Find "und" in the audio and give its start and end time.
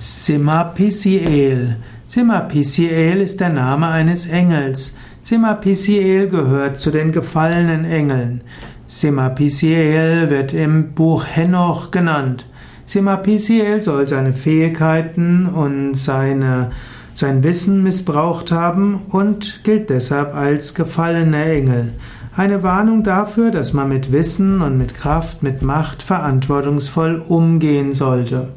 15.46-15.94, 19.10-19.64, 24.62-24.78